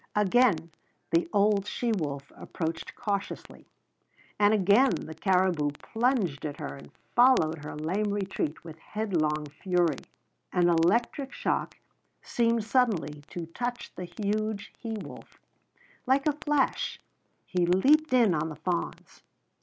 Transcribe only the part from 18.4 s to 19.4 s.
the fawns.